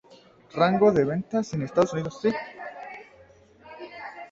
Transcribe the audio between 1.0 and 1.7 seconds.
Ventas en